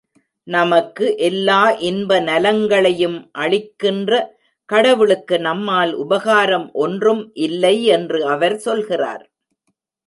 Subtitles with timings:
[0.47, 4.11] நமக்கு எல்லா இன்ப நலங்களையும் அளிக்கின்ற
[4.69, 9.23] கடவுளுக்கு நம்மால் உபகாரம் ஒன்றும் இல்லை என்று அவர் சொல்கிறார்.